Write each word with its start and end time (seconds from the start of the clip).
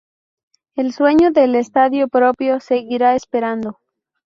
El 0.75 0.93
sueño 0.93 1.29
del 1.29 1.53
estadio 1.53 2.07
propio 2.07 2.59
seguirá 2.59 3.13
esperando. 3.13 3.77